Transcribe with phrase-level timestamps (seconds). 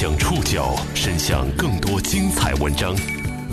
[0.00, 2.96] 将触角伸向更多精彩文章，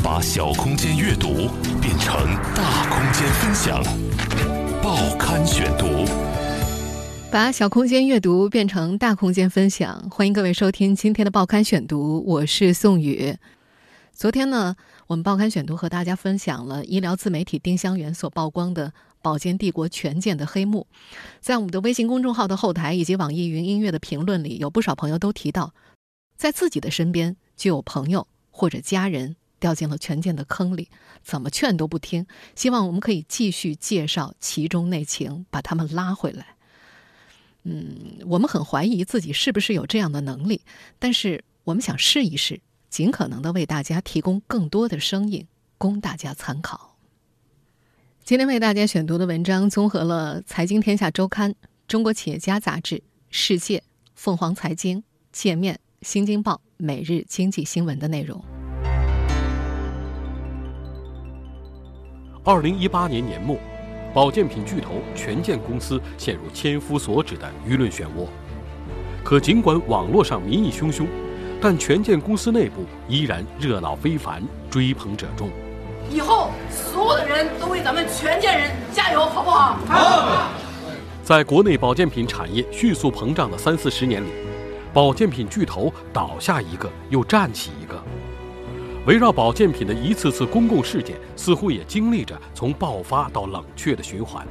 [0.02, 1.50] 把小空间阅读
[1.82, 2.16] 变成
[2.56, 3.84] 大空间分享。
[4.82, 6.06] 报刊选读，
[7.30, 10.10] 把小空间阅读变成大空间分享。
[10.10, 13.36] 欢迎各位收听今天的报刊选读，我是宋宇。
[14.14, 14.78] 昨天呢，
[15.08, 20.88] 我们报刊选读和大家分享了医疗自媒体丁香园所曝光的保健帝国权健的黑幕。
[21.42, 25.74] 在我们的微信公众号的后台以及网易云音乐的评论里，有不少朋友都提到。
[26.38, 30.90] 在自己的身边就有朋友或者家人掉进了权健的坑里，
[31.24, 32.28] 怎么劝都不听。
[32.56, 36.56] 希望我们可以继续介绍其中内情，把他们拉回来。
[37.64, 40.62] 嗯，我们很怀疑自己是不是有这样的能力，
[41.00, 45.48] 但是我们想试一试，尽可能的为大家提供更多的声音，
[45.80, 46.96] 供大家参考。
[48.24, 51.52] 今天为大家选读的文章综合了《财经天下周刊》、
[51.88, 52.96] 《中国企业家杂志》、
[53.32, 53.80] 《世界》、
[54.14, 54.98] 《凤凰财经》、
[55.32, 55.76] 《界面》。
[56.04, 58.40] 《新京报》每日经济新闻的内容。
[62.44, 63.58] 二零一八年年末，
[64.14, 68.28] 保健品巨头权健公司陷入千夫所指的舆论漩涡。
[69.24, 71.08] 可尽管网络上民意汹汹，
[71.60, 75.50] 但权健公司内部依然热闹非凡，追捧者众。
[76.12, 79.80] 以后所有的人都为咱们权健人加油，好不好？
[79.88, 80.52] 好。
[81.24, 84.28] 在国内保健品产业迅速膨胀的三四十年里。
[84.94, 88.02] 保健品巨头倒下一个，又站起一个。
[89.06, 94.46] 围绕保健品的一次次公共事件，似乎也经历着从爆发到冷却的循环。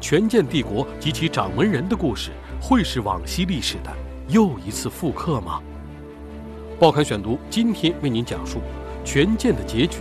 [0.00, 3.92] 权健帝国及其掌门人的故事，会是往昔历史的
[4.28, 5.60] 又一次复刻吗？
[6.78, 8.60] 报刊选读今天为您讲述
[9.04, 9.98] 权健的结局，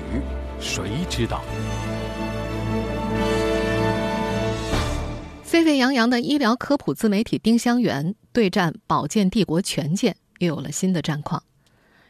[0.60, 1.42] 谁知道？
[5.44, 11.44] 沸沸扬扬的医疗科普自媒体丁香园对战保健帝国权健，又有了新的战况。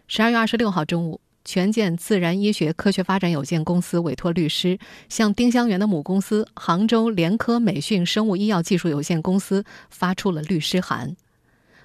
[0.05, 4.77] 十二月二十六号中午，权健自然医学科学发展有限公司委托律师
[5.09, 11.15] 向丁香园的母公司杭州联科美讯生物医药技术有限公司发出了律师函，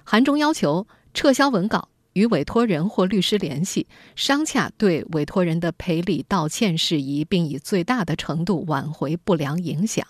[0.03, 10.05] 函中要求撤销文稿，与委托人或律师联系，商洽对委托人的赔礼道歉事宜，并以最大的程度挽回不良影响。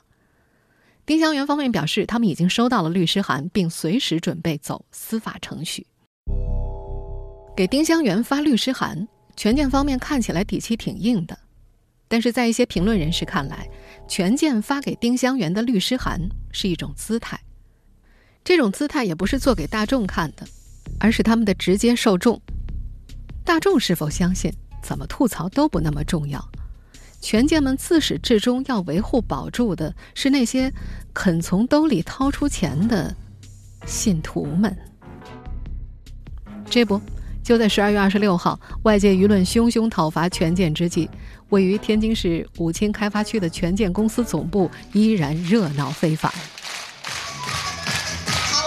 [1.05, 5.85] 丁香园方面表示，他们已经收到了律师函，并随时准备走司法程序。
[7.55, 11.37] 给丁香园发律师函，权健方面看起来底气挺硬的，
[12.07, 13.69] 但是在一些评论人士看来，
[14.07, 16.19] 权健发给丁香园的律师函
[16.51, 17.39] 是一种姿态。
[18.43, 20.43] 这种姿态也不是做给大众看的，
[20.99, 22.41] 而是他们的直接受众。
[23.43, 24.51] 大众是否相信，
[24.81, 26.43] 怎么吐槽都不那么重要。
[27.25, 30.71] 权健们自始至终要维护保住的是那些
[31.11, 33.11] 肯从兜里掏出钱的
[33.87, 34.77] 信徒们。
[36.69, 37.01] 这不，
[37.43, 41.09] 就在十二月二十六号，外界舆论汹汹讨伐权健之际，
[41.49, 46.31] 位于天津市武清开发区的权健公司总部依然热闹非凡。
[46.31, 46.37] 好，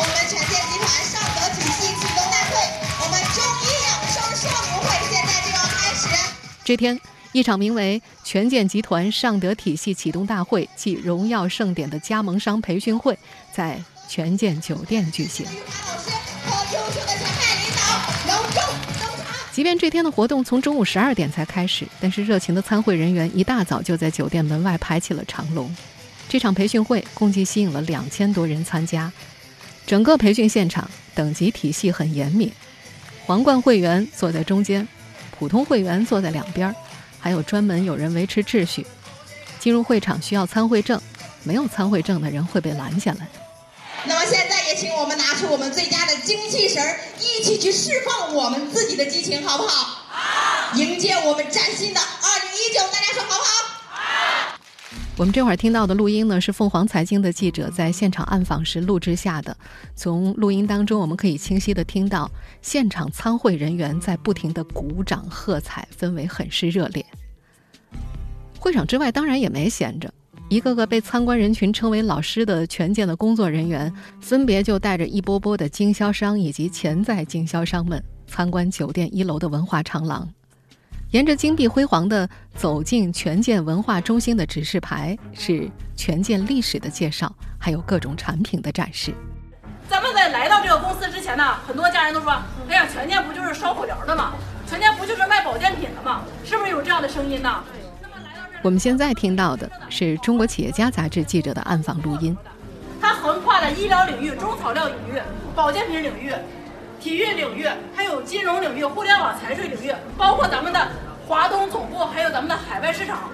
[0.00, 2.58] 我们权健集团尚德体系启动大会，
[3.04, 6.10] 我们中医养生少年会现在就要开始。
[6.64, 7.00] 这天。
[7.32, 13.16] 一场名为“权健集团尚德体系启动大会暨荣耀盛典”的加盟商培训会
[13.52, 15.46] 在权健酒店举行。
[19.52, 25.74] 即便这天的活动从中午十二点才开始，但是热情的参会人员一大早就在酒店门外排起了长龙。
[26.28, 29.12] 这场培训会共计吸引了两千多人参加。
[29.86, 32.52] 整个培训现场等级体系很严密，
[33.26, 34.86] 皇冠会员坐在中间，
[35.38, 36.74] 普通会员坐在两边儿。
[37.20, 38.86] 还有专门有人维持秩序。
[39.58, 41.00] 进入会场需要参会证，
[41.42, 43.26] 没有参会证的人会被拦下来。
[44.04, 49.84] 那么现在也请我们拿出我们最佳的精气神儿，一起去释放我们自己的激情，好不好？
[50.08, 50.76] 好。
[50.76, 53.57] 迎接我们崭新的二零一九，大家说好不好？
[55.18, 59.54] 我们这会儿听到的录音呢，是凤凰财经的记者在现场暗访时录制下的。
[59.96, 62.30] 从录音当中，我们可以清晰的听到
[62.62, 67.04] 现场参会人员在不停的鼓掌喝彩，氛围很是热烈。
[68.60, 70.08] 会场之外当然也没闲着，
[70.48, 80.32] 一个个被参观人群称为“老师”的权健的工作人员，分别就带着一波波的经销商以及潜在经销商们参观酒店一楼的文化长廊。
[81.10, 85.66] 沿着金碧辉煌的走进权健文化中心的指示牌，是
[85.96, 89.14] 权健历史的介绍，还有各种产品的展示。
[89.88, 92.30] 咱们在来到这个公司之前呢，很多家人都说
[92.68, 94.34] ：“哎呀，权健不就是烧火疗的吗？
[94.68, 96.24] 权健不就是卖保健品的吗？
[96.44, 97.64] 是不是有这样的声音呢？”
[98.62, 102.36] 我们现在听到的是中国企业家杂志记者的暗访录音。
[103.00, 105.18] 它横跨了医疗领域、中草药领域、
[105.54, 106.34] 保健品领域。
[107.00, 110.88] 体育领域，还有金融领域、互联网、财税领域，包括咱们的
[111.26, 113.30] 华东总部，还有咱们的海外市场。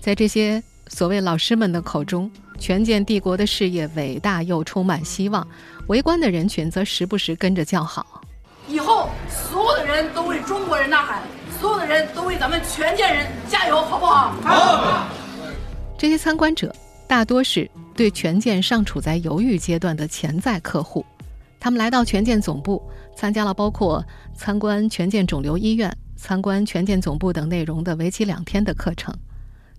[0.00, 5.46] 在这些所谓老师们的口中，权健帝国的事业伟大又充满希望，
[5.88, 8.20] 围观的人群则时不时跟着叫好。
[8.68, 11.22] 以后所有的人都为中国人呐喊，
[11.60, 14.32] 所有的人都为咱们权健人加油，好不好？
[14.42, 15.08] 好。
[15.98, 16.74] 这些参观者
[17.06, 21.04] 大多是对权健尚处在犹豫阶段的潜在客户，
[21.64, 22.82] 他们来到权健总部，
[23.16, 29.16] 参加了包括参观权健肿瘤医院、参观权健总部等内容的为期两天的课程。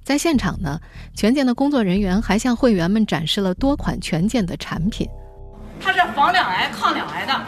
[0.03, 0.79] 在现场呢，
[1.13, 5.07] 权健的工作人员还向会员们展示了多款权健的产品。
[5.79, 7.39] 它是防两癌、抗两癌的，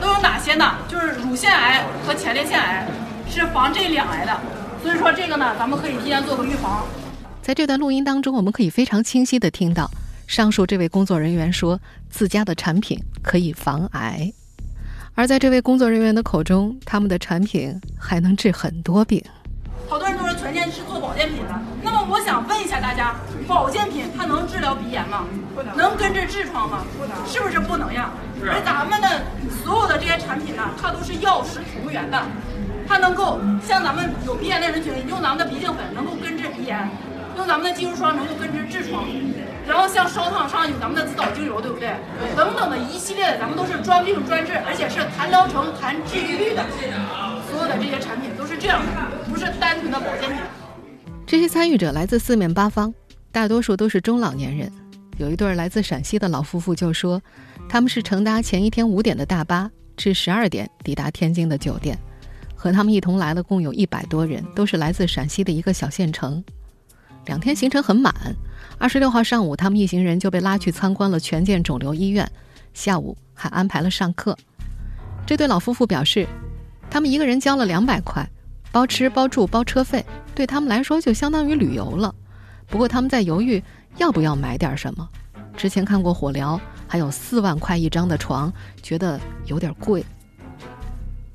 [0.00, 0.76] 都有哪些呢？
[0.88, 2.88] 就是乳腺癌和前列腺癌，
[3.28, 4.40] 是防这两癌的。
[4.82, 6.86] 所以说这个呢，咱们可以提前做个预防。
[7.42, 9.90] 在这段录音当中，我们可以非常清晰地听到
[10.26, 11.78] 上述这位工作人员说
[12.10, 14.32] 自家的产品可以防癌，
[15.14, 19.22] 而在这位工作人员的口中，他们的产品还能治很多病。
[19.86, 23.14] 好多人都说全健是做保健品的，那么我想问一下大家，
[23.46, 25.26] 保健品它能治疗鼻炎吗？
[25.54, 25.76] 不能。
[25.76, 26.84] 能根治痔疮吗？
[26.98, 27.14] 不能。
[27.26, 28.10] 是不是不能呀？
[28.40, 29.22] 是而咱们的
[29.62, 32.20] 所有的这些产品呢，它都是药食同源的，
[32.88, 36.88] 它能够像咱们有鼻炎的人群，用咱们的鼻镜粉能够根治鼻炎，
[37.36, 39.04] 用咱们的肌肤霜能够根治痔疮，
[39.66, 41.94] 然后像烧烫伤有咱们的紫藻精油，对不对？
[42.36, 46.64] 等等的一系列的，咱们都是专病专治，而且是谈疗程、谈治愈率的。
[47.50, 48.92] 所有的这些产品都是这样的。
[49.30, 50.38] 不是单纯的保健品。
[51.26, 52.92] 这些参与者来自四面八方，
[53.32, 54.70] 大多数都是中老年人。
[55.16, 57.22] 有一对来自陕西的老夫妇就说，
[57.68, 61.98] 他们是乘搭前一天五点的大巴，至十二点抵达天津的酒店。
[62.54, 66.42] 和他们一同来的共有一百多人，都是来自陕西的一个小县城。
[67.26, 68.12] 两天行程很满。
[68.78, 72.30] 二十六号上午，他们一行人就被拉去参观了权健肿瘤医院，
[72.72, 74.36] 下午还安排了上课。
[75.26, 76.26] 这对老夫妇表示，
[76.90, 78.28] 他们一个人交了两百块。
[78.72, 80.04] 包吃包住包车费，
[80.34, 82.12] 对他们来说就相当于旅游了。
[82.66, 83.62] 不过他们在犹豫
[83.98, 85.08] 要不要买点什么。
[85.56, 90.04] 之前看过火疗，还有四万块一张的床，觉得有点贵。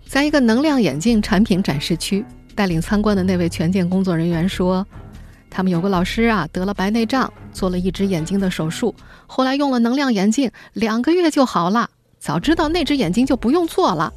[0.05, 2.25] 在一个能量眼镜产品展示区，
[2.55, 4.85] 带领参观的那位权健工作人员说
[5.49, 8.93] ：“他们有个老师啊，得了白内障，做了一只眼睛的手术，
[9.27, 11.89] 后来用了能量眼镜，两个月就好了。
[12.19, 14.13] 早知道那只眼睛就不用做了。”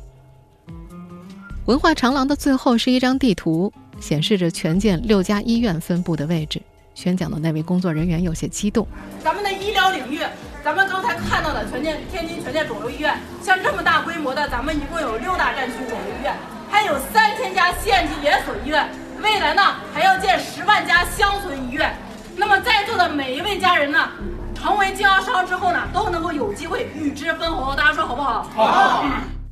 [1.67, 6.61] 文化长廊的最后是一张地图，显示着权健六家医院分布的位置。
[6.95, 8.87] 宣讲的那位工作人员有些激动。
[9.25, 10.19] 咱们的医疗领域，
[10.63, 16.37] 咱们刚才看到的权健天津权健肿瘤医院，像这么大规模的，咱们一共有六大战区肿瘤医院，
[16.69, 18.87] 还有三千家县级连锁医院。
[19.23, 19.63] 未来呢，
[19.95, 21.95] 还要建十万家乡村医院。
[22.37, 24.11] 那么在座的每一位家人呢，
[24.55, 27.77] 成为经销商之后呢，都能够有机会与之分红。
[27.77, 28.43] 大家说好不好？
[28.43, 29.05] 好。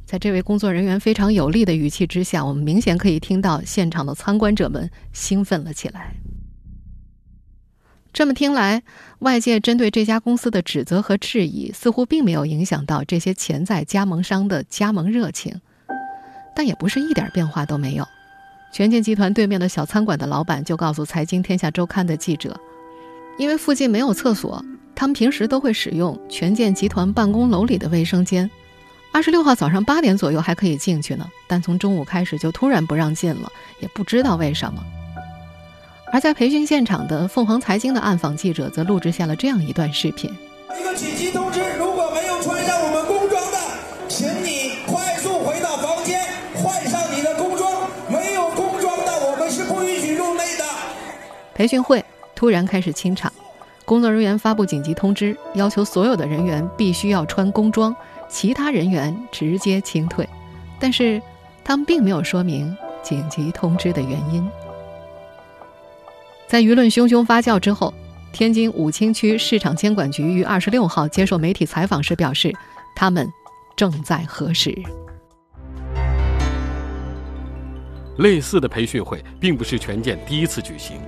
[0.04, 6.14] 在这位工作人员非常有力的语气之下，我们明显可以听到现场的参观者们兴奋了起来。
[8.12, 8.82] 这么听来，
[9.20, 15.60] 外界针对这家公司的指责和质疑似乎并没有影响到这些潜在加盟商的加盟热情，
[16.56, 18.04] 但也不是一点变化都没有。
[18.72, 22.58] 权健集团对面的小餐馆的老板就告诉《财经天下周刊》的记者，
[23.36, 24.64] 因为附近没有厕所，
[24.94, 28.48] 他们平时都会使用权健集团办公楼里的卫生间。
[29.12, 34.80] 二十六号早上八点左右还可以进去呢，但从中午开始就突然不让进了，也不知道为什么。
[36.12, 40.30] 而在培训现场的凤凰财经的暗访记者则录制下了这样一段视频：
[40.78, 41.49] 一个紧急通
[51.60, 52.02] 培训会
[52.34, 53.30] 突然开始清场，
[53.84, 57.94] 工作人员发布紧急通知，要求所有的人员必须要穿工装。
[58.30, 60.26] 其他人员直接清退，
[60.78, 61.20] 但是
[61.62, 64.48] 他们并没有说明紧急通知的原因。
[66.46, 67.92] 在舆论汹汹发酵之后，
[68.32, 72.50] 天津武清区市场监管局于二十六号接受媒体采访时表示，
[72.96, 73.30] 他们
[73.76, 74.74] 正在核实。
[78.16, 80.98] 类似的培训会并不是权健第一次举行。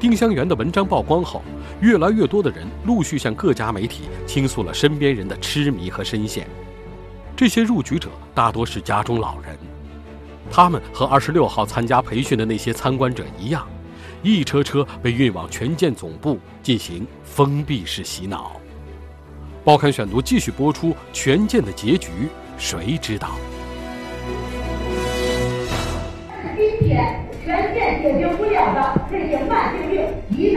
[0.00, 1.42] 丁香园的文章曝光后，
[1.82, 6.46] 越来越多的人陆续向各家媒体倾诉了身边人的痴迷和深陷。
[7.36, 9.58] 这些入局者大多是家中老人，
[10.50, 13.68] 他们和二十六号参加培训的那些参观者一样，
[14.22, 18.52] 一车车被运往权健总部进行封闭式洗脑。
[19.62, 22.08] 报刊选读继续播出，权健的结局
[22.56, 23.32] 谁知道？
[26.56, 27.20] 今天。
[27.42, 30.54] 全健解决不了的这些慢性病、疑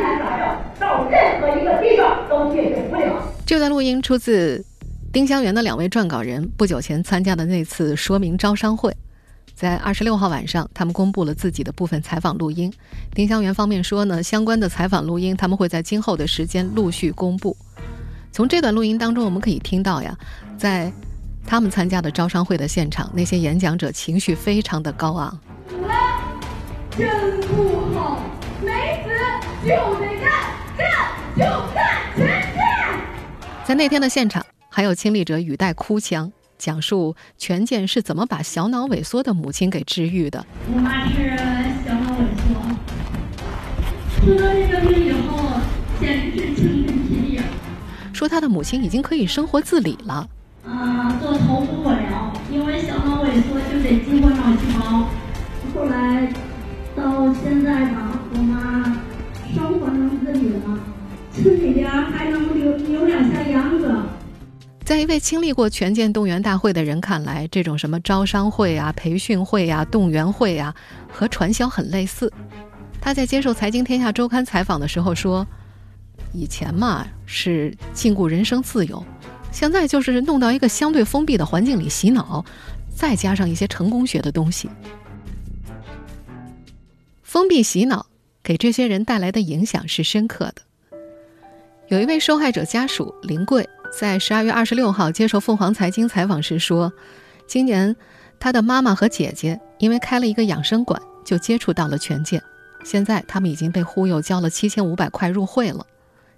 [3.45, 4.63] 这段录音出自
[5.12, 8.95] 丁香园的两位撰稿人不久前参加的那次说明招商会，
[9.53, 12.73] 在二十六号晚上，他们公布了自己的部分采访录音。
[13.13, 17.55] 丁香园方面说呢，相关的采访录音他们会在今后的时间陆续公布。
[18.31, 20.17] 从这段录音当中，我们可以听到呀，
[20.57, 20.91] 在
[21.45, 25.39] 他们参加的招商会的现场，那些演讲者情绪非常的高昂。
[26.97, 28.19] 真不好，
[28.62, 29.09] 没死
[29.67, 29.69] 就
[30.00, 30.31] 得干，
[30.77, 30.88] 干
[31.35, 31.83] 就干
[32.15, 32.63] 全线。
[33.65, 40.46] 在那天的现场，还有亲历者语带哭腔，讲述权健是怎么把小脑萎缩的母亲给治愈的。
[40.70, 41.38] 我妈是
[41.86, 42.53] 小脑萎缩，
[44.25, 45.62] 得了这个病以后，
[45.98, 47.39] 简直是晴天霹雳。
[48.12, 50.27] 说他的母亲已经可以生活自理了。
[50.67, 55.08] 啊，做头部火疗，因为小脑萎缩就得激活脑细胞。
[55.74, 56.27] 后来
[56.98, 58.84] 到现在吧，我妈
[59.55, 60.79] 生活能自理了，
[61.32, 62.62] 村里边还能留。
[64.85, 70.75] 在一位经历过权健动员大会的人看来，这种什么招商会啊、培训会啊、动员会啊，
[71.11, 72.31] 和传销很类似。
[72.99, 75.45] 他在接受《财经天下周刊》采访的时候说。
[76.35, 79.03] 以前嘛是禁锢人身自由，
[79.51, 82.43] 现在就是弄到一个相对封闭的环境里洗脑，
[82.95, 84.67] 再加上一些成功学的东西。
[87.21, 88.07] 封闭洗脑
[88.41, 90.55] 给这些人带来的影响是深刻的。
[91.87, 96.91] 有一位受害者家属林贵在十二月二十六号接受凤凰财经采访时说，
[97.45, 97.95] 今年
[98.39, 102.41] 他的妈妈和姐姐因为开了一个养生馆，就接触到了权健，
[102.83, 105.85] 现在他们已经被忽悠交了七千五百块入会了。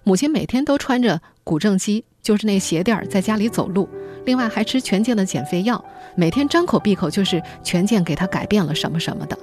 [0.04, 3.88] 母亲每天都穿着古正机，就是那鞋垫儿，在家里走路。
[4.26, 5.82] 另外还吃权健的减肥药，
[6.14, 9.38] 每天张口闭口就是权健给他改变了什么什么的。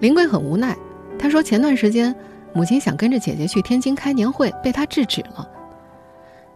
[0.00, 0.76] 林贵很无奈，
[1.20, 2.12] 他说前段时间
[2.52, 5.48] 母亲想跟着姐姐去天津开年会，被他制止了。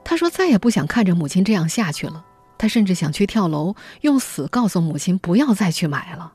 [0.05, 2.25] 他说再也不想看着母亲这样下去了，
[2.59, 6.33] 他甚至想去跳楼，用死告诉母亲不要再去买了。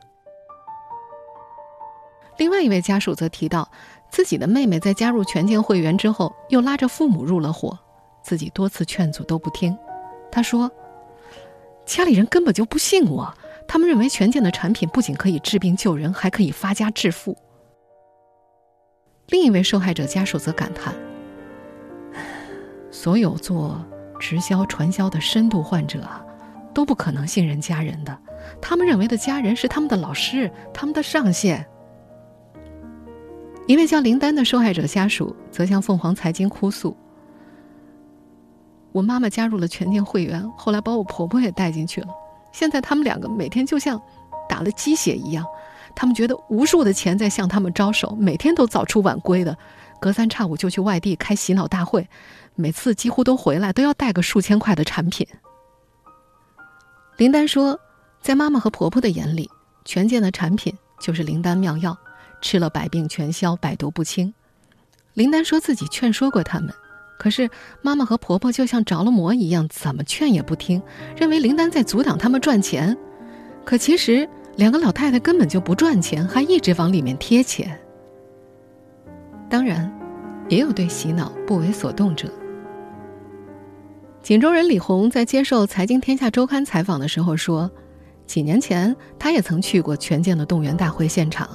[2.38, 3.70] 另外一位家属则提到。
[4.12, 7.78] 自己的妹妹在加入权健会员之后，又拉着父母入了伙，
[8.24, 9.78] 自己多次劝阻都不听。
[10.32, 10.72] 他说
[11.86, 13.36] ：“家里人根本就不信我，
[13.68, 17.38] 他们认为权健的产品不仅可以治病救人，还可以发家致富。”
[19.28, 20.96] 另一位受害者家属则感叹
[22.96, 23.86] ：“所有做
[24.18, 26.24] 直销传销的深度患者啊，
[26.74, 28.18] 都不可能信任家人的，
[28.62, 31.68] 他们认为的家人是他们的老师，他们的上线。”
[33.68, 36.96] 一位叫林丹的受害者家属则向凤凰财经哭诉
[38.94, 42.08] ：“我妈妈加入了全健会员，后来把我婆婆也带进去了。
[42.54, 44.02] 现在他们两个每天就像
[44.48, 45.46] 打了鸡血一样，
[45.94, 49.58] 他们觉得无数的钱在向他们招手，每天都早出晚归的，
[50.00, 52.08] 隔三差五就去外地开洗脑大会，
[52.56, 55.28] 每次几乎都回来都要带个数千块的产品。”
[57.18, 57.80] 林丹说
[58.22, 59.50] ：“在妈妈和婆婆的眼里，
[59.86, 61.98] 权健的产品就是灵丹妙药。”
[62.42, 64.32] 吃了百病全消，百毒不侵。
[65.14, 66.72] 林丹说自己劝说过他们，
[67.18, 67.50] 可是
[67.82, 70.80] 妈妈和婆婆就像着了魔一样，怎么劝也不听，
[71.16, 72.96] 认为林丹在阻挡他们赚钱。
[73.64, 77.80] 可其实两个老太太根本就不赚钱，还一直往里面贴钱。
[79.50, 79.92] 当然，
[80.48, 82.30] 也有对洗脑不为所动者。
[84.26, 87.70] 锦州人李红在接受《财经天下周刊》采访的时候说，
[88.26, 91.48] 几年前他也曾去过权健的动员大会现场。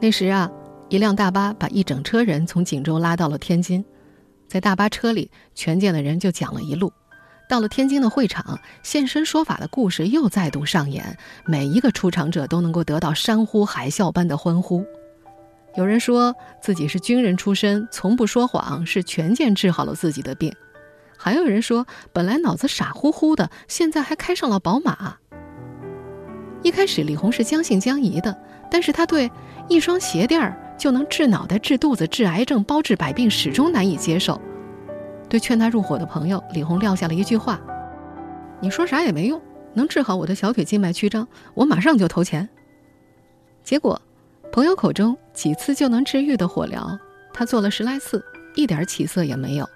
[0.00, 0.50] 那时啊，
[0.88, 3.84] 一辆大巴把一整车人从锦州拉到了天津，
[4.48, 6.92] 在大巴车里，权健的人就讲了一路。
[7.48, 14.84] 到了天津的会场，现身说法的故事又再度上演，每一个出场者都能够得到山呼海啸般的欢呼。
[15.76, 20.50] 有人说自己是军人出身，从不说谎，是权健治好了自己的病；
[21.22, 25.18] 还有人说本来脑子傻乎乎的，现在还开上了宝马。
[26.62, 28.34] 一开始李红是将信将疑的，
[28.70, 29.30] 但是他对。
[29.68, 34.40] 一双鞋垫儿就能治脑袋、治肚子、治癌症、包治百病，始终难以接受。
[35.28, 37.60] 对劝他入伙的朋友，李红撂下了一句话
[38.58, 39.40] ：“你说啥也没用，
[39.74, 42.48] 能治好我的小腿静脉曲张，我马上就投钱。”
[43.62, 44.00] 结果，
[44.50, 46.98] 朋友口中几次就能治愈的火疗，
[47.32, 48.24] 他做了十来次，
[48.56, 49.68] 一点起色也没有。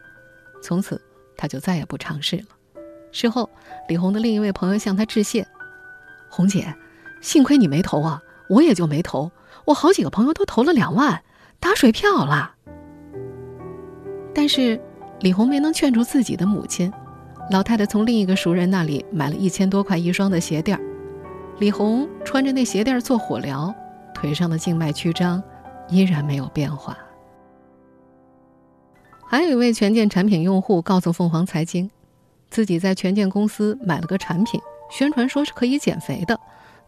[0.61, 1.01] 从此，
[1.37, 2.47] 他就再也不尝试了。
[3.13, 3.49] 事后，
[3.89, 5.47] 李红的另一位朋友向他致谢
[6.29, 6.75] ：“红姐，
[7.21, 9.31] 幸亏你没投啊，我也就没投。”
[9.67, 11.23] 我好几个朋友都投了两万，
[11.59, 12.55] 打水漂了。
[14.35, 14.79] 但是
[15.21, 16.93] 李红没能劝住自己的母亲，
[17.51, 20.83] 老太太从另一个熟人那里买了一千多块一双的鞋垫儿。
[21.61, 23.73] 李红穿着那鞋垫做火疗，
[24.13, 25.43] 腿上的静脉曲张
[25.89, 26.99] 依然没有变化。
[29.35, 31.91] 还有一位权健产品用户告诉凤凰财经，
[32.51, 36.39] 自己在权健公司买了个产品，宣传说是可以减肥的，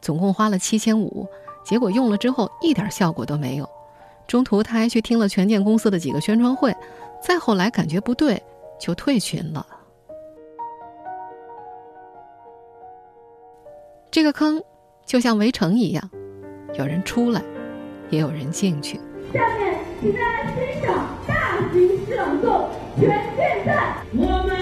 [0.00, 1.26] 总共花了七千五，
[1.64, 3.68] 结果用了之后一点效果都没有。
[4.28, 6.72] 中途他还去听了权健公司的几个宣传会，
[7.20, 8.40] 再后来感觉不对，
[8.78, 9.66] 就退群了。
[14.08, 14.62] 这个坑
[15.04, 16.08] 就像围城一样，
[16.74, 17.42] 有人出来，
[18.08, 19.00] 也有人进去。
[19.34, 21.08] 下面，请大家欣赏
[21.76, 22.68] 诗朗诵
[23.00, 23.72] 《权健在》。
[24.16, 24.56] 我们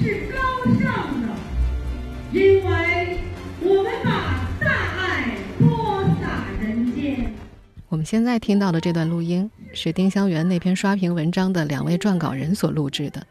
[0.00, 0.38] 是高
[0.80, 1.28] 尚的，
[2.32, 3.18] 因为
[3.60, 4.66] 我们把大
[4.98, 7.32] 爱播撒人间。
[7.88, 13.26] 我们现在听到的这段录音是丁香园那篇刷屏文章的两位撰稿人所录制的，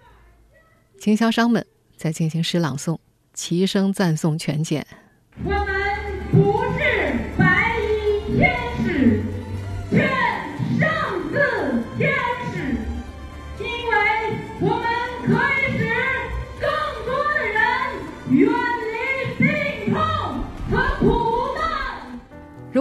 [1.00, 1.66] 经销商们
[1.98, 3.00] 在进行诗朗诵，
[3.34, 4.86] 齐声赞颂权健。
[5.44, 5.66] 我们
[6.32, 9.24] 不是白衣天使，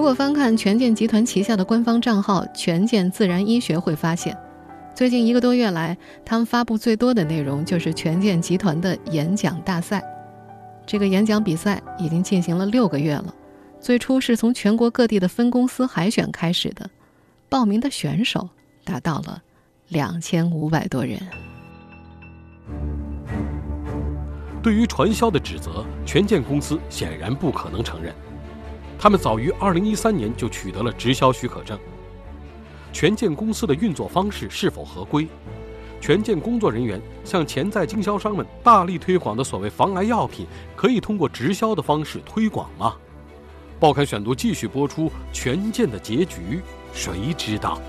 [0.08, 4.34] 果翻看权健集团旗下的官方账号“权健自然医学”，会发现，
[4.94, 10.02] 最近一个多月来，他们发布最多的内容就是权健集团的演讲大赛。
[10.86, 13.34] 这个演讲比赛已经进行了六个月了，
[13.82, 16.88] 最初是从全国各地的分公司海选开始的，
[17.50, 18.48] 报名的选手
[18.84, 19.42] 达到了
[19.88, 21.20] 两千五百多人。
[24.62, 28.14] 对于传销的指责，权健公司显然不可能承认，
[28.98, 31.78] 他们早于二零一三年就取得了直销许可证。
[32.92, 35.28] 权健公司的运作方式是否合规？
[36.00, 42.96] 权健工作人员向潜在经销商们大力推广的所谓防癌药品，可以通过直销的方式推广吗？
[43.78, 46.60] 报刊选读继续播出，权健的结局
[46.92, 47.80] 谁知道？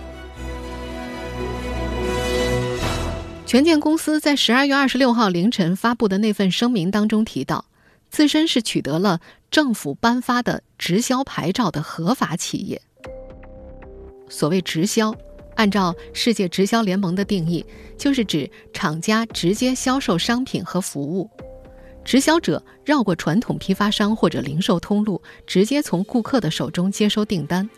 [3.47, 7.65] 权健公司在十二月二十六号凌晨发布的那份声明当中提到，
[8.09, 9.19] 自身是取得了
[9.51, 12.81] 政府颁发的直销牌照的合法企业。
[14.29, 15.15] 所谓直销。
[15.55, 17.65] 按照世界直销联盟的定义，
[17.97, 21.29] 就是指厂家直接销售商品和服务，
[22.05, 27.69] 直销者绕过传统批发商或者零售通路，直接从顾客的手中接收订单。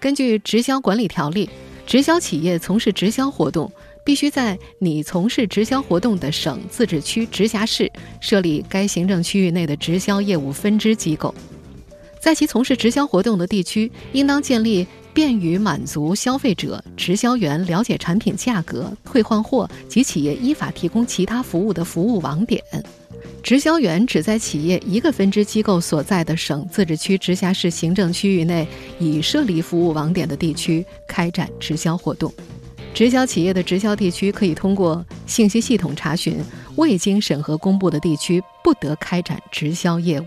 [0.00, 1.50] 根据直销管理条例，
[1.86, 3.70] 直销企业从事直销活动，
[4.04, 7.90] 必须在拟从事直销活动的省、自治区、直辖市
[8.20, 11.34] 设立该行政区域内的直销业务分支机构，
[12.20, 14.86] 在其从事直销活动的地区，应当建立。
[15.14, 22.60] 便于满足消费者、直销员了解产品价格、退换货及企业依法提供其他服务的服务网点。
[23.40, 28.66] 直销员只在企业一个分支机构所在的省、自治区、直辖市行政区域内
[28.98, 32.34] 已设立服务网点的地区开展直销活动。
[32.94, 36.38] 直销企业的直销地区可以通过信息系统查询，
[36.76, 40.26] 未经审核公布的地区不得开展直销业务。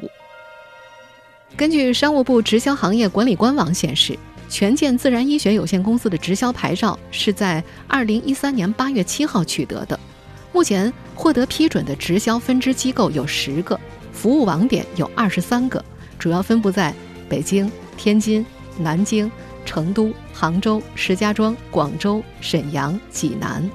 [1.55, 4.15] 根据商务部直销行业管理官网显示。
[4.49, 9.99] 权健自然医学有限公司的直销牌照是在二零一三年八月七号取得的。
[10.53, 13.77] 目前获得批准的直销分支机构有十个，
[14.13, 15.83] 服务网点有二十三个，
[16.17, 16.93] 主要分布在
[17.27, 18.45] 北京、天津、
[18.79, 19.29] 南京、
[19.65, 23.67] 成都、杭州、石家庄、广州、沈阳、济南。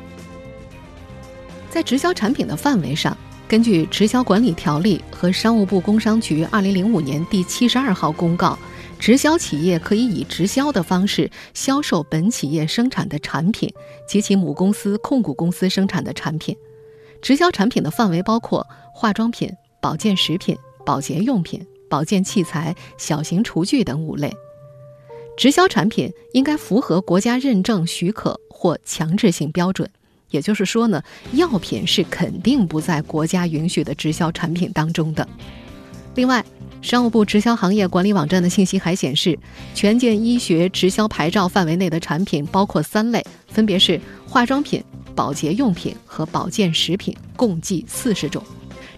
[1.68, 3.16] 在直销产品的范围上，
[3.48, 8.56] 根据《直销管理条例》和商务部工商局二零零五年第七十二号公告。
[9.00, 13.68] 直销企业可以以直销的方式销售本企业生产的产品
[14.06, 16.56] 及其母公司、控股公司生产的产品。
[17.20, 24.32] 直销产品的范围包括化妆品、保健食品、保洁用品、保健器材、小型厨具等五类。
[25.36, 29.88] 直销产品应该符合国家认证许可或强制性标准，
[30.30, 35.26] 也就是说呢，药品是肯定不在国家允许的直销产品当中的。
[36.14, 36.44] 另外，
[36.82, 39.38] 商务部直销行业管理网站的信息还显示，
[39.74, 44.82] 权健医学直销牌照范围内的产品包括三类，分别是化妆品、
[45.14, 48.42] 保洁用品和保健食品，共计四十种。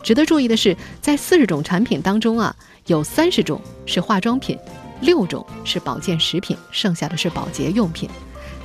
[0.03, 2.55] 值得注意的是，在四十种产品当中啊，
[2.87, 4.59] 有三十种是化妆品，
[5.01, 8.09] 六种是保健食品，剩下的是保洁用品。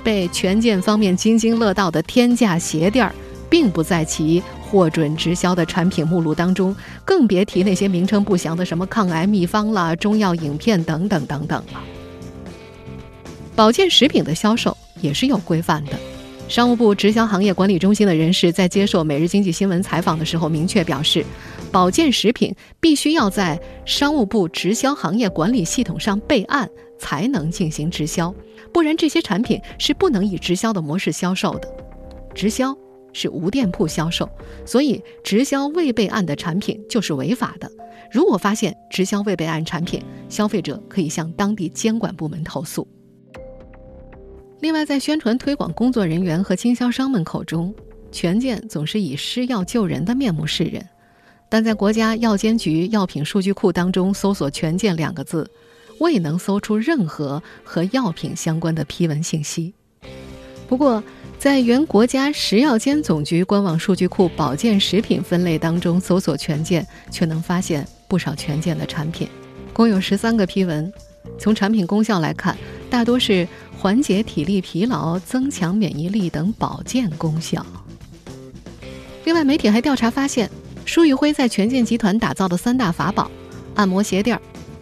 [0.03, 3.13] 被权健方面津津乐道的天价鞋垫儿，
[3.49, 4.41] 并不在其。
[4.61, 11.81] 获准直销的产品目录当中，更别提那些名称不详的什么抗癌秘方啦、中药影片等等等等了。
[13.55, 15.93] 保健食品的销售也是有规范的。
[16.47, 21.25] 商务部直销行业管理中心的人士在接受《每日经济新闻》采访的时候明确表示，
[21.71, 28.33] 保健食品必须要在商务部直销行业管理系统上备案才能进行直销，
[28.73, 31.67] 不然这些产品是不能以直销的模式销售的。
[32.33, 32.75] 直销。
[33.11, 34.29] 是无店铺销售，
[34.67, 37.69] 所以直销未备案的产品就是违法的。
[38.11, 42.87] 如果发现直销未备案产品，消费者可以向当地监管部门投诉。
[44.59, 47.73] 另外，在宣传推广工作人员和经销商们口中，
[48.11, 50.87] 权健总是以施药救人的面目示人，
[51.49, 55.49] 但在国家药监局药品数据库当中搜索“权健”两个字，
[55.99, 59.73] 未能搜出任何和药品相关的批文信息。
[60.67, 61.03] 不过，
[61.39, 69.27] 在原国家食药监总局官网数据库保健食品分类当中搜索“权健”，却能发现不少权健的产品，
[69.73, 70.91] 共有十三个批文。
[71.39, 72.55] 从产品功效来看，
[72.89, 77.65] 大多是缓解体力疲劳、增强免疫力等保健功效。
[79.25, 80.49] 另外，媒体还调查发现，
[80.89, 83.29] 舒玉辉在权健集团打造的三大法宝——
[83.77, 84.41] 按摩鞋垫、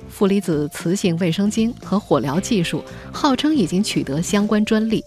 [0.10, 5.04] 负离子磁性卫生巾和火疗技术，号称已经取得相关专利。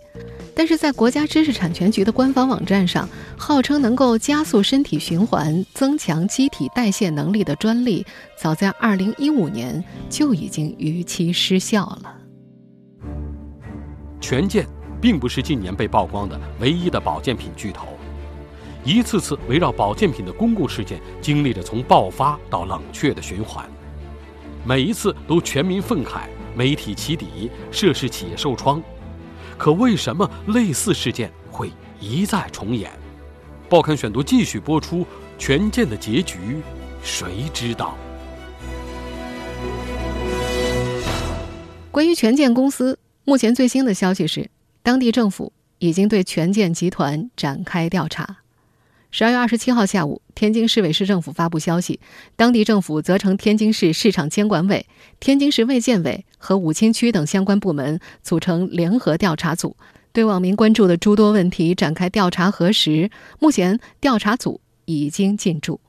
[0.54, 8.04] 但是在国家知识产权局的官方网站上，号称能够加速身体循环、增强机体代谢能力的专利，
[8.36, 12.14] 早在2015年就已经逾期失效了。
[14.20, 14.66] 权健
[15.00, 17.86] 并不是近年被曝光的唯一的保健品巨头，
[18.84, 23.68] 一次次围绕保健品的公共事件，经历着从爆发到冷却的循环，
[24.64, 26.22] 每一次都全民愤慨，
[26.54, 28.82] 媒体起底，涉事企业受创。
[29.58, 32.90] 可为什么类似事件会一再重演？
[33.68, 35.06] 报刊选读继续播出，
[35.38, 36.62] 权健的结局，
[37.02, 37.96] 谁知道？
[41.90, 44.50] 关于权健公司，目前最新的消息是，
[44.82, 48.38] 当地政府已经对权健集团展开调查。
[49.12, 51.98] 十二月二十七号下午，天津市委市政府发布消息，
[52.36, 54.86] 当地政府责成天津市市场监管委、
[55.18, 59.76] 天津市卫健委和武清区等相关部门组成联合调查组，
[60.12, 63.10] 对网民关注的诸多问题展开调查核实。
[63.40, 65.80] 目前，调查组已经进驻。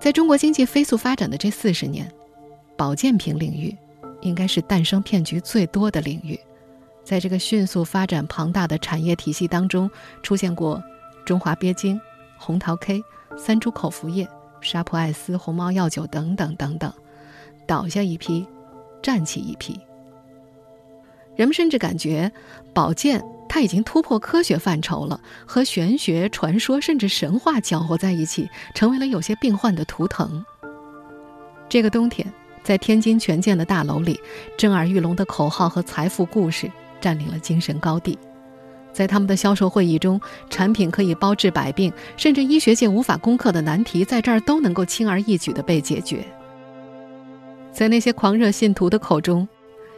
[0.00, 2.10] 在中国经济飞速发展的这四十年，
[2.74, 3.76] 保健品领域
[4.22, 6.40] 应该是诞生骗局最多的领域。
[7.04, 9.90] 在这个迅速发展庞大的产业体系当中，
[10.22, 10.82] 出现过。
[11.28, 12.00] 中华鳖精、
[12.38, 13.04] 红桃 K、
[13.36, 14.26] 三株口服液、
[14.62, 16.90] 沙普爱思、鸿茅药酒等等等等，
[17.66, 18.46] 倒下一批，
[19.02, 19.78] 站起一批。
[21.36, 22.32] 人们甚至感觉，
[22.72, 30.42] 保健它已经突破科学范畴了，和玄学、传说甚至神话搅和在一起，成为了有些病患的图腾。
[31.68, 32.26] 这个冬天，
[32.62, 34.18] 在天津权健的大楼里，
[34.56, 38.18] 震耳欲聋的口号和财富故事占领了精神高地。
[38.98, 46.26] 在他们的销售会议中，产品可以包治百病，甚至医学界无法攻克的难题，在这儿都能够轻而易举地被解决。
[47.72, 49.46] 在那些狂热信徒的口中，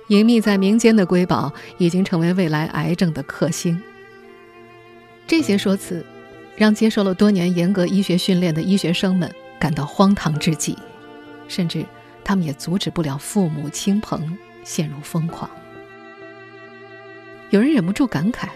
[0.09, 3.81] 隐秘在民间的瑰宝已经成为未来癌症的克星。
[5.27, 6.05] 这些说辞，
[6.55, 10.77] 让接受了多年严格医学训练的医学生们感到荒唐至极，
[11.49, 11.87] 甚至
[12.23, 15.49] 他们也阻止不了父母亲朋陷入疯狂。
[17.49, 18.51] 有人忍不住感慨。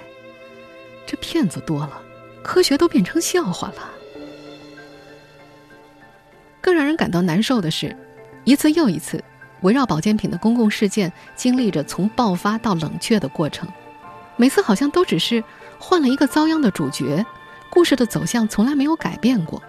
[1.06, 2.00] 这骗子多了，
[2.42, 3.90] 科学都变成笑话了。
[6.60, 7.94] 更让人感到难受的是，
[8.44, 9.22] 一次又一次
[9.60, 13.68] 围绕保健品的公共事件，经历着从爆发到冷却的过程。
[14.36, 15.44] 每次好像都只是
[15.78, 17.24] 换了一个遭殃的主角，
[17.70, 19.62] 故事的走向从来没有改变过。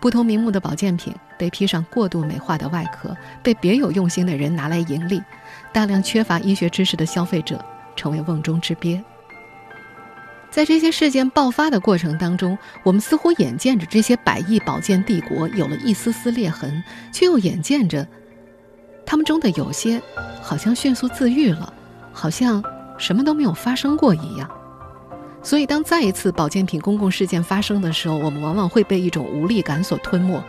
[0.00, 5.22] 不同名目的保健品被披上过度美化的外壳，被别有用心的人拿来盈利，
[5.72, 7.62] 大量缺乏医学知识的消费者
[7.94, 9.02] 成为瓮中之鳖。
[10.56, 18.08] 在这些事件爆发的过程当中，我们似乎眼见着这些百亿保健帝国有了一丝丝裂痕，却又眼见着
[19.04, 20.00] 他们中的有些
[20.40, 21.70] 好像迅速自愈了，
[22.10, 22.64] 好像
[22.96, 24.50] 什么都没有发生过一样。
[25.42, 30.42] 所以，当再一次保健品公共事件发生的时候，我们往往会被一种无力感所吞没。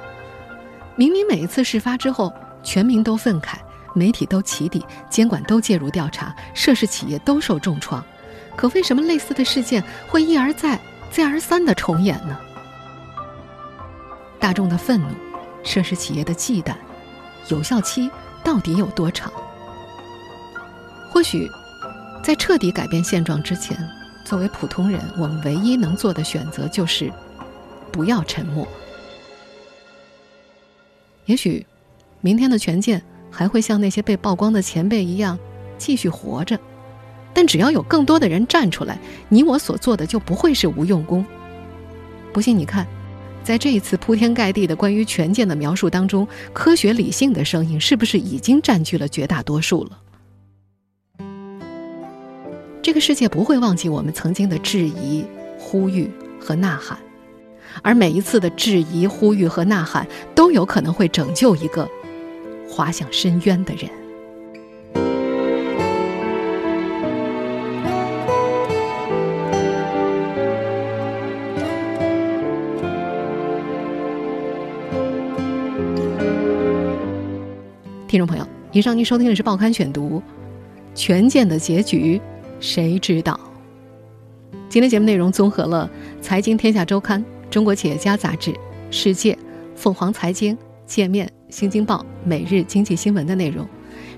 [0.96, 2.32] 明明每一次事发之后，
[2.64, 3.56] 全民都愤慨，
[3.94, 8.02] 媒体都起底，监管都介入调查，涉事企业都受重创。
[8.58, 10.78] 可为什么类似的事件会一而再、
[11.12, 12.38] 再而三的重演呢？
[14.40, 15.08] 大众的愤怒、
[15.64, 16.76] 涉事企业的忌惮，
[17.50, 18.10] 有效期
[18.44, 19.32] 到底有多长？
[21.12, 21.48] 或许，
[22.24, 23.78] 在彻底改变现状之前，
[24.26, 27.12] 作为普通人，我们唯一能做的选择就是
[27.92, 28.68] 不要沉默。
[31.26, 31.66] 也许，
[32.22, 35.38] 明天的权健还会像那些被曝光的前辈一样，
[35.78, 36.60] 继续活着。
[37.38, 38.98] 但只要有更多的人站出来，
[39.30, 41.24] 你我所做的就不会是无用功。
[42.34, 42.88] 不信你看，
[43.44, 50.00] 在这一次铺天盖地的关于权健的描述当中，科学理性的声音是不是已经占据了绝大多数了？
[52.82, 55.24] 这个世界不会忘记我们曾经的质疑、
[55.60, 56.98] 呼吁和呐喊，
[57.84, 61.88] 而每一次的质疑、呼吁和呐喊，都有可能会拯救一个
[62.68, 63.88] 滑向深渊的人。
[78.17, 80.21] 听众朋友，以上您收听的是《报刊选读》，
[80.95, 82.21] 权健的结局
[82.61, 83.39] 谁知道？
[84.69, 85.91] 今天节目内容综合了《
[86.23, 88.51] 财经天下周刊》、《中国企业家杂志》、《
[88.91, 89.33] 世界》、《
[89.75, 93.67] 凤凰财经》、《界面》、《新京报》、《每日经济新闻》的内容。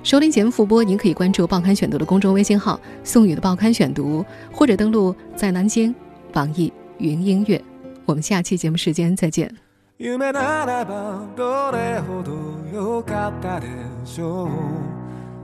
[0.03, 5.95] 收听节目复播，您可以关注《报刊选读》的公众微信号“宋宇的报刊选读”，或者登录在南京
[6.35, 7.61] 网易云音乐。
[8.05, 9.51] 我们下期节目时间再见。
[9.99, 12.33] 夢ならばどれほど
[12.73, 13.67] 良かったで
[14.10, 14.50] しょう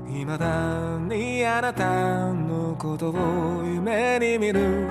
[0.07, 4.89] 未だにあなたのことを夢に見る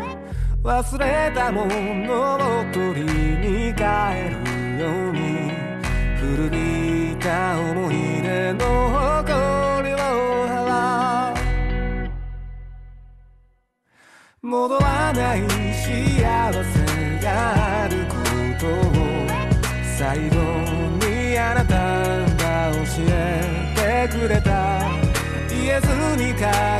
[0.62, 2.38] 忘れたものを
[2.72, 3.82] 取りに帰
[4.30, 5.50] るように
[6.20, 8.64] 古びた思い出の
[9.18, 9.96] 誇りを
[10.46, 11.34] 払
[14.42, 15.42] う戻らない
[15.74, 15.90] 幸
[16.62, 17.26] せが
[17.82, 18.14] あるこ
[18.60, 18.94] とを
[19.98, 20.63] 最後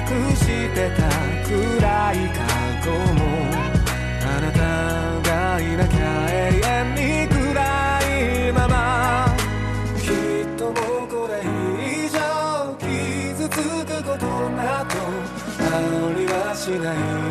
[0.07, 1.09] 隠してた
[1.49, 2.38] 暗い過
[2.85, 3.21] 去も
[4.21, 4.59] あなた
[5.31, 5.99] がいなきゃ
[6.31, 7.40] 永遠に暗
[8.49, 9.35] いまま。
[9.99, 12.19] きっともうこれ以上
[12.79, 14.90] 傷つくことなど
[15.59, 17.24] ありはしない。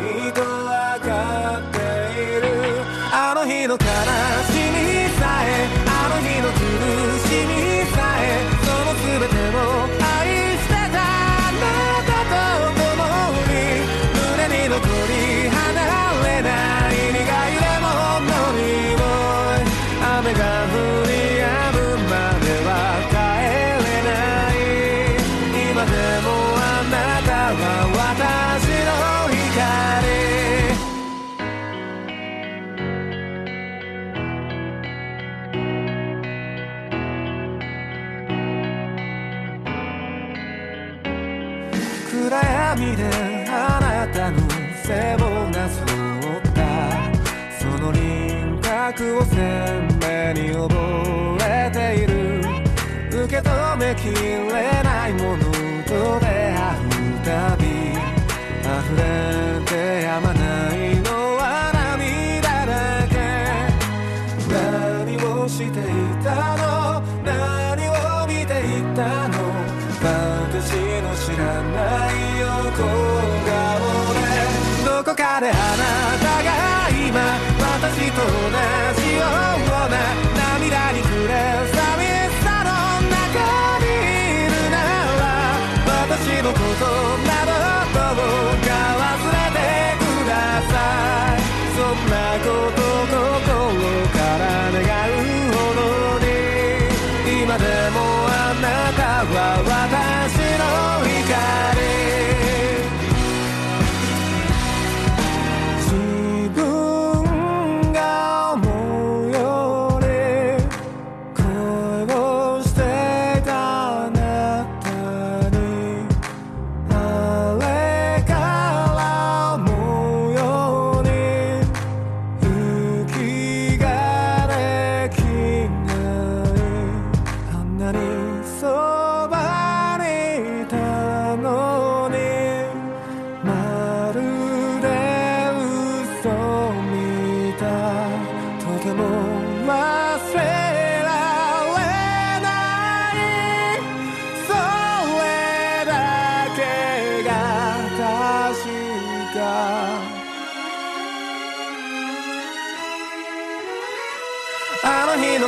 [48.96, 49.24] 幕を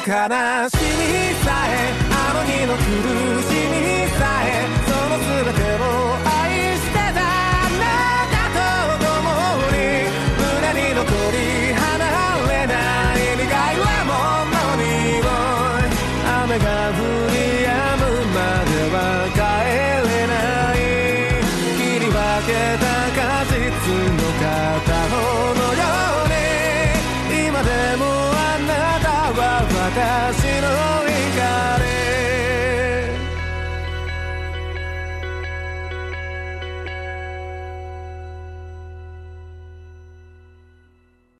[0.06, 0.22] 悲しみ
[1.42, 3.55] さえあの日の苦しみ